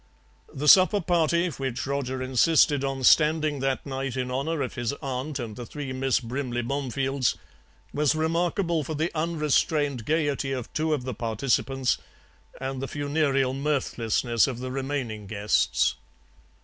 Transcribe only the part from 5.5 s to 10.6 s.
the three Miss Brimley Bomefields was remarkable for the unrestrained gaiety